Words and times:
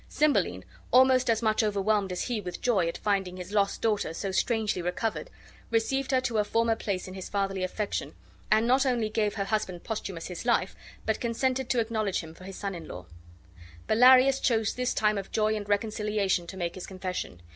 Cymbeline, 0.09 0.65
almost 0.89 1.29
as 1.29 1.43
much 1.43 1.61
overwhelmed 1.61 2.11
as 2.11 2.23
he 2.23 2.41
with 2.41 2.59
joy, 2.59 2.87
at 2.87 2.97
finding 2.97 3.37
his 3.37 3.51
lost 3.51 3.83
daughter 3.83 4.15
so 4.15 4.31
strangely 4.31 4.81
recovered, 4.81 5.29
received 5.69 6.09
her 6.09 6.19
to 6.21 6.37
her 6.37 6.43
former 6.43 6.75
place 6.75 7.07
in 7.07 7.13
his 7.13 7.29
fatherly 7.29 7.63
affection, 7.63 8.15
and 8.51 8.65
not 8.65 8.83
only 8.83 9.09
gave 9.09 9.35
her 9.35 9.43
husband 9.43 9.83
Posthumus 9.83 10.25
his 10.25 10.43
life, 10.43 10.75
but 11.05 11.19
consented 11.19 11.69
to 11.69 11.79
acknowledge 11.79 12.21
him 12.21 12.33
for 12.33 12.45
his 12.45 12.55
son 12.55 12.73
in 12.73 12.87
law. 12.87 13.05
Bellarius 13.85 14.39
chose 14.41 14.73
this 14.73 14.95
time 14.95 15.19
of 15.19 15.31
joy 15.31 15.55
and 15.55 15.69
reconciliation 15.69 16.47
to 16.47 16.57
make 16.57 16.73
his 16.73 16.87
confession. 16.87 17.39